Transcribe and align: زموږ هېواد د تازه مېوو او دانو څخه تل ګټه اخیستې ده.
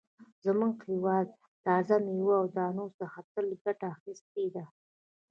زموږ 0.45 0.75
هېواد 0.89 1.27
د 1.33 1.35
تازه 1.65 1.95
مېوو 2.05 2.39
او 2.39 2.45
دانو 2.57 2.85
څخه 2.99 3.19
تل 3.33 3.45
ګټه 3.63 3.85
اخیستې 3.95 4.45
ده. 4.55 4.65